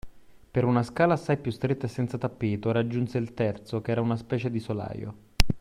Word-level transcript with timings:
Per 0.49 0.63
una 0.65 0.81
scala 0.81 1.13
assai 1.13 1.37
più 1.37 1.51
stretta 1.51 1.85
e 1.85 1.87
senza 1.87 2.17
tappeto, 2.17 2.71
raggiunse 2.71 3.19
il 3.19 3.35
terzo, 3.35 3.81
che 3.83 3.91
era 3.91 4.01
una 4.01 4.17
specie 4.17 4.49
di 4.49 4.59
solaio. 4.59 5.13